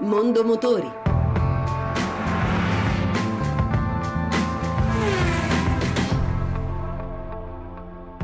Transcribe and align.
Mondo 0.00 0.42
Motori. 0.42 1.03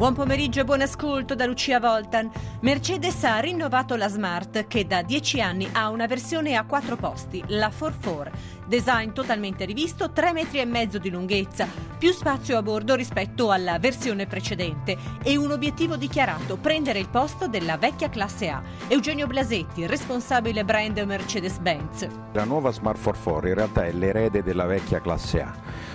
Buon 0.01 0.15
pomeriggio 0.15 0.61
e 0.61 0.65
buon 0.65 0.81
ascolto 0.81 1.35
da 1.35 1.45
Lucia 1.45 1.79
Voltan. 1.79 2.31
Mercedes 2.61 3.23
ha 3.25 3.39
rinnovato 3.39 3.97
la 3.97 4.09
Smart 4.09 4.67
che 4.67 4.87
da 4.87 5.03
10 5.03 5.43
anni 5.43 5.69
ha 5.71 5.91
una 5.91 6.07
versione 6.07 6.57
a 6.57 6.65
quattro 6.65 6.97
posti, 6.97 7.45
la 7.49 7.71
4 7.71 8.31
Design 8.67 9.11
totalmente 9.11 9.67
rivisto, 9.67 10.11
3 10.11 10.33
metri 10.33 10.67
di 11.01 11.11
lunghezza, 11.11 11.67
più 11.99 12.13
spazio 12.13 12.57
a 12.57 12.63
bordo 12.63 12.95
rispetto 12.95 13.51
alla 13.51 13.79
versione 13.79 14.27
precedente 14.27 14.97
e 15.23 15.37
un 15.37 15.51
obiettivo 15.51 15.97
dichiarato, 15.97 16.57
prendere 16.57 16.99
il 16.99 17.09
posto 17.09 17.47
della 17.47 17.77
vecchia 17.77 18.09
classe 18.09 18.49
A. 18.49 18.63
Eugenio 18.89 19.27
Blasetti, 19.27 19.87
responsabile 19.87 20.65
brand 20.65 20.97
Mercedes-Benz. 20.99 22.07
La 22.33 22.45
nuova 22.45 22.71
Smart 22.71 23.03
44 23.03 23.49
in 23.49 23.55
realtà 23.55 23.85
è 23.85 23.93
l'erede 23.93 24.43
della 24.43 24.65
vecchia 24.65 25.01
classe 25.03 25.43
A, 25.43 25.53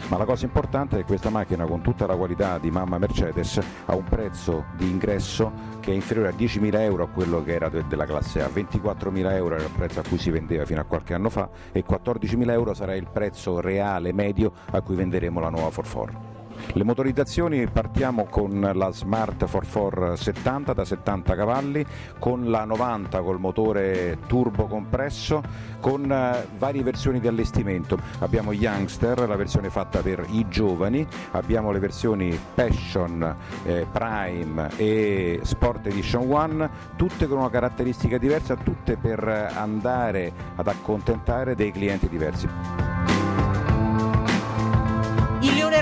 ma 0.07 0.17
la 0.17 0.25
cosa 0.25 0.45
importante 0.45 0.95
è 0.95 0.99
che 0.99 1.05
questa 1.05 1.29
macchina 1.29 1.65
con 1.65 1.81
tutta 1.81 2.05
la 2.05 2.15
qualità 2.15 2.57
di 2.59 2.69
mamma 2.69 2.97
Mercedes 2.97 3.59
ha 3.85 3.95
un 3.95 4.03
prezzo 4.03 4.65
di 4.75 4.89
ingresso 4.89 5.51
che 5.79 5.91
è 5.91 5.93
inferiore 5.95 6.29
a 6.29 6.31
10.000 6.31 6.79
euro 6.79 7.03
a 7.03 7.07
quello 7.07 7.43
che 7.43 7.53
era 7.53 7.69
della 7.69 8.05
classe 8.05 8.41
A, 8.41 8.47
24.000 8.47 9.31
euro 9.31 9.55
era 9.55 9.63
il 9.63 9.71
prezzo 9.75 9.99
a 9.99 10.03
cui 10.07 10.17
si 10.17 10.29
vendeva 10.29 10.65
fino 10.65 10.81
a 10.81 10.83
qualche 10.83 11.13
anno 11.13 11.29
fa 11.29 11.49
e 11.71 11.83
14.000 11.87 12.51
euro 12.51 12.73
sarà 12.73 12.95
il 12.95 13.07
prezzo 13.11 13.59
reale 13.59 14.13
medio 14.13 14.51
a 14.71 14.81
cui 14.81 14.95
venderemo 14.95 15.39
la 15.39 15.49
nuova 15.49 15.71
Forfor. 15.71 16.24
Le 16.73 16.83
motorizzazioni 16.83 17.67
partiamo 17.67 18.25
con 18.25 18.71
la 18.73 18.91
Smart 18.91 19.37
44 19.37 20.15
70 20.15 20.73
da 20.73 20.85
70 20.85 21.35
cavalli, 21.35 21.85
con 22.19 22.49
la 22.49 22.65
90 22.65 23.21
col 23.21 23.39
motore 23.39 24.17
turbo 24.27 24.65
compresso, 24.65 25.41
con 25.79 26.11
eh, 26.11 26.45
varie 26.57 26.83
versioni 26.83 27.19
di 27.19 27.27
allestimento. 27.27 27.97
Abbiamo 28.19 28.51
Youngster, 28.51 29.27
la 29.27 29.35
versione 29.35 29.69
fatta 29.69 30.01
per 30.01 30.25
i 30.29 30.47
giovani, 30.49 31.05
abbiamo 31.31 31.71
le 31.71 31.79
versioni 31.79 32.37
Passion, 32.53 33.35
eh, 33.65 33.85
Prime 33.91 34.69
e 34.77 35.39
Sport 35.43 35.87
Edition 35.87 36.31
One, 36.31 36.69
tutte 36.95 37.27
con 37.27 37.37
una 37.37 37.49
caratteristica 37.49 38.17
diversa, 38.17 38.55
tutte 38.55 38.97
per 38.97 39.53
andare 39.55 40.31
ad 40.55 40.67
accontentare 40.67 41.55
dei 41.55 41.71
clienti 41.71 42.09
diversi. 42.09 42.84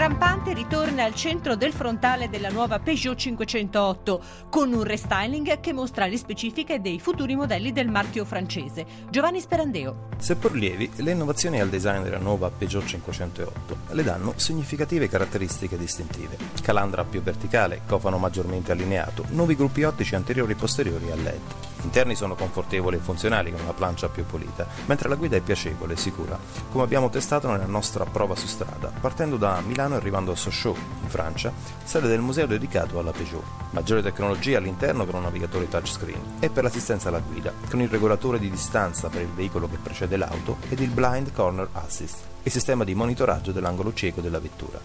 Rampante 0.04 0.52
ritorna 0.52 1.06
al 1.06 1.16
centro 1.16 1.56
del 1.56 1.72
frontale 1.72 2.30
della 2.30 2.50
nuova 2.50 2.78
Peugeot 2.78 3.16
508 3.18 4.22
con 4.50 4.74
un 4.74 4.84
restyling 4.84 5.62
che 5.62 5.72
mostra 5.72 6.08
le 6.08 6.18
specifiche 6.18 6.82
dei 6.82 7.00
futuri 7.00 7.38
modelli 7.38 7.72
del 7.72 7.88
marchio 7.88 8.26
francese. 8.26 8.86
Giovanni 9.10 9.40
Sperandeo. 9.40 10.10
Seppur 10.18 10.56
lievi, 10.56 10.92
le 10.98 11.12
innovazioni 11.12 11.62
al 11.62 11.70
design 11.70 12.02
della 12.02 12.18
nuova 12.18 12.50
Peugeot 12.50 12.84
508 12.84 13.78
le 13.92 14.04
danno 14.04 14.34
significative 14.36 15.08
caratteristiche 15.08 15.78
distintive. 15.78 16.36
Calandra 16.62 17.06
più 17.06 17.22
verticale, 17.22 17.80
cofano 17.88 18.18
maggiormente 18.18 18.74
allineato, 18.74 19.24
nuovi 19.30 19.56
gruppi 19.56 19.84
ottici 19.84 20.16
anteriori 20.16 20.52
e 20.52 20.56
posteriori 20.56 21.12
a 21.12 21.16
LED. 21.16 21.73
Interni 21.84 22.16
sono 22.16 22.36
confortevoli 22.36 22.96
e 22.96 23.00
funzionali 23.00 23.52
con 23.52 23.62
una 23.62 23.74
plancia 23.74 24.08
più 24.08 24.26
pulita, 24.26 24.66
mentre 24.86 25.10
la 25.10 25.16
guida 25.16 25.36
è 25.36 25.42
piacevole 25.42 25.94
e 25.94 25.98
sicura, 25.98 26.40
come 26.72 26.84
abbiamo 26.84 27.10
testato 27.10 27.50
nella 27.52 27.66
nostra 27.66 28.06
prova 28.06 28.36
su 28.36 28.48
strada, 28.48 28.92
partendo 29.00 29.38
da 29.38 29.62
Milano 29.66 29.96
e 29.96 29.98
arrivando 29.98 30.32
a 30.32 30.36
Sochaux, 30.36 30.78
in 30.78 31.10
Francia, 31.10 31.52
sede 31.84 32.08
del 32.08 32.22
museo 32.22 32.48
dedicato 32.48 33.00
alla 33.00 33.12
Peugeot. 33.12 33.44
Maggiore 33.72 34.02
tecnologia 34.02 34.58
all'interno 34.58 35.06
con 35.06 35.16
un 35.16 35.24
navigatore 35.24 35.68
touchscreen 35.68 36.38
e 36.40 36.50
per 36.50 36.64
l'assistenza 36.64 37.10
alla 37.10 37.20
guida, 37.20 37.52
con 37.70 37.82
il 37.82 37.90
regolatore 37.90 38.40
di 38.40 38.50
distanza 38.50 39.10
per 39.10 39.22
il 39.22 39.28
veicolo 39.28 39.68
che 39.68 39.78
precede 39.78 40.18
l'auto 40.18 40.58
ed 40.70 40.80
il 40.80 40.90
Blind 40.90 41.34
Corner 41.34 41.68
Assist, 41.74 42.24
il 42.44 42.52
sistema 42.52 42.84
di 42.84 42.96
monitoraggio 42.96 43.52
dell'angolo 43.52 43.94
cieco 43.94 44.22
della 44.22 44.40
vettura. 44.40 44.80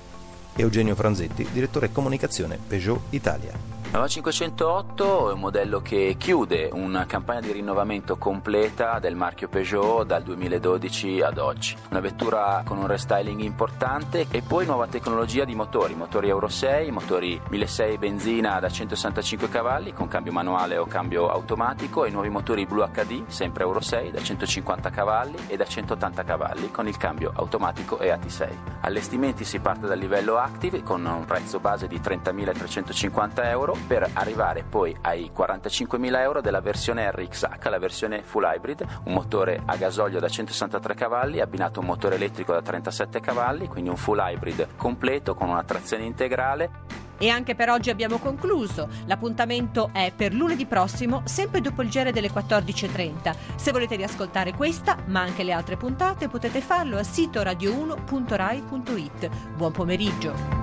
Eugenio 0.56 0.96
Franzetti, 0.96 1.46
direttore 1.52 1.92
comunicazione 1.92 2.58
Peugeot 2.58 3.00
Italia. 3.10 3.52
La 3.90 4.06
508 4.06 5.30
è 5.30 5.32
un 5.32 5.40
modello 5.40 5.80
che 5.80 6.16
chiude 6.18 6.68
una 6.70 7.06
campagna 7.06 7.40
di 7.40 7.52
rinnovamento 7.52 8.18
completa 8.18 8.98
del 8.98 9.16
marchio 9.16 9.48
Peugeot 9.48 10.04
dal 10.04 10.22
2012 10.22 11.22
ad 11.22 11.38
oggi. 11.38 11.74
Una 11.88 12.00
vettura 12.00 12.60
con 12.66 12.76
un 12.76 12.86
restyling 12.86 13.40
importante 13.40 14.26
e 14.30 14.42
poi 14.42 14.66
nuova 14.66 14.88
tecnologia 14.88 15.46
di 15.46 15.54
motori, 15.54 15.94
motori 15.94 16.28
Euro 16.28 16.48
6, 16.48 16.90
motori 16.90 17.40
1600 17.48 17.98
benzina 17.98 18.60
da 18.60 18.68
165 18.68 19.48
cavalli 19.48 19.94
con 19.94 20.06
cambio 20.06 20.32
manuale 20.32 20.76
o 20.76 20.84
cambio 20.84 21.30
automatico 21.30 22.04
e 22.04 22.10
nuovi 22.10 22.28
motori 22.28 22.66
Blue 22.66 22.86
HD, 22.92 23.24
sempre 23.26 23.64
Euro 23.64 23.80
6, 23.80 24.10
da 24.10 24.20
150 24.20 24.90
cavalli 24.90 25.36
e 25.46 25.56
da 25.56 25.64
180 25.64 26.24
cavalli 26.24 26.70
con 26.70 26.86
il 26.86 26.98
cambio 26.98 27.32
automatico 27.34 27.98
e 27.98 28.10
AT6. 28.10 28.48
Allestimenti 28.82 29.44
si 29.44 29.60
parte 29.60 29.86
dal 29.86 29.98
livello 29.98 30.36
Active 30.36 30.82
con 30.82 31.04
un 31.06 31.24
prezzo 31.24 31.58
base 31.58 31.88
di 31.88 31.98
30.350 31.98 33.44
euro 33.46 33.76
per 33.86 34.08
arrivare 34.12 34.62
poi 34.62 34.96
ai 35.02 35.30
45.000 35.34 36.20
euro 36.20 36.40
della 36.40 36.60
versione 36.60 37.10
RXH, 37.10 37.68
la 37.68 37.78
versione 37.78 38.22
full 38.22 38.44
hybrid, 38.44 38.84
un 39.04 39.12
motore 39.12 39.62
a 39.64 39.76
gasolio 39.76 40.20
da 40.20 40.28
163 40.28 40.94
cavalli 40.94 41.40
abbinato 41.40 41.78
a 41.78 41.82
un 41.82 41.88
motore 41.88 42.16
elettrico 42.16 42.52
da 42.52 42.62
37 42.62 43.20
cavalli, 43.20 43.68
quindi 43.68 43.90
un 43.90 43.96
full 43.96 44.18
hybrid 44.18 44.76
completo 44.76 45.34
con 45.34 45.48
una 45.48 45.64
trazione 45.64 46.04
integrale. 46.04 47.06
E 47.18 47.28
anche 47.28 47.54
per 47.56 47.68
oggi 47.68 47.90
abbiamo 47.90 48.18
concluso. 48.18 48.88
L'appuntamento 49.06 49.90
è 49.92 50.12
per 50.14 50.32
lunedì 50.32 50.66
prossimo, 50.66 51.22
sempre 51.24 51.60
dopo 51.60 51.82
il 51.82 51.90
gere 51.90 52.12
delle 52.12 52.30
14.30. 52.30 53.34
Se 53.56 53.72
volete 53.72 53.96
riascoltare 53.96 54.54
questa, 54.54 54.96
ma 55.06 55.20
anche 55.20 55.42
le 55.42 55.52
altre 55.52 55.76
puntate, 55.76 56.28
potete 56.28 56.60
farlo 56.60 56.96
al 56.96 57.06
sito 57.06 57.40
radio1.rai.it. 57.40 59.28
Buon 59.56 59.72
pomeriggio. 59.72 60.57